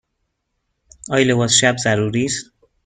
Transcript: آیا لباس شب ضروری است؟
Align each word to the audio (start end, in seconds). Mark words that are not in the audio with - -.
آیا 1.13 1.25
لباس 1.27 1.51
شب 1.59 1.75
ضروری 1.83 2.25
است؟ 2.25 2.41